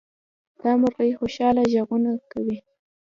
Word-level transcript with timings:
دا 0.61 0.71
مرغۍ 0.81 1.11
خوشحاله 1.19 1.61
غږونه 1.73 2.11
کوي. 2.31 2.57